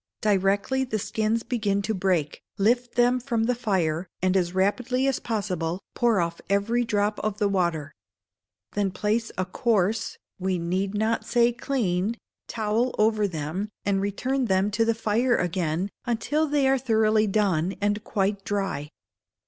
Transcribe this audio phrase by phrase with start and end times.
[0.21, 5.19] Directly the skins begin to break, lift them from the fire, and as rapidly as
[5.19, 7.93] possible pour off every drop of the water.
[8.71, 12.15] Then place a coarse (we need not say clean)
[12.47, 17.75] towel over them, and return them to the fire again until they are thoroughly done,
[17.79, 18.89] and quite dry.